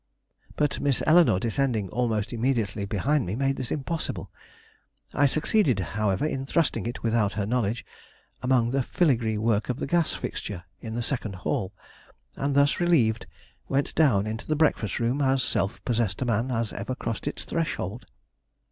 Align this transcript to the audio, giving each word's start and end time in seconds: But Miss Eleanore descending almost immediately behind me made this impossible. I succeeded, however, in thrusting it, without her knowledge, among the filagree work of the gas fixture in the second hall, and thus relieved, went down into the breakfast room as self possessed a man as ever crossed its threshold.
But 0.55 0.79
Miss 0.79 1.03
Eleanore 1.05 1.39
descending 1.39 1.87
almost 1.89 2.33
immediately 2.33 2.85
behind 2.85 3.23
me 3.23 3.35
made 3.35 3.55
this 3.57 3.69
impossible. 3.69 4.31
I 5.13 5.27
succeeded, 5.27 5.79
however, 5.79 6.25
in 6.25 6.47
thrusting 6.47 6.87
it, 6.87 7.03
without 7.03 7.33
her 7.33 7.45
knowledge, 7.45 7.85
among 8.41 8.71
the 8.71 8.81
filagree 8.81 9.37
work 9.37 9.69
of 9.69 9.77
the 9.77 9.85
gas 9.85 10.11
fixture 10.11 10.63
in 10.79 10.95
the 10.95 11.03
second 11.03 11.35
hall, 11.35 11.71
and 12.35 12.55
thus 12.55 12.79
relieved, 12.79 13.27
went 13.69 13.93
down 13.93 14.25
into 14.25 14.47
the 14.47 14.55
breakfast 14.55 14.99
room 14.99 15.21
as 15.21 15.43
self 15.43 15.85
possessed 15.85 16.19
a 16.23 16.25
man 16.25 16.49
as 16.49 16.73
ever 16.73 16.95
crossed 16.95 17.27
its 17.27 17.45
threshold. 17.45 18.07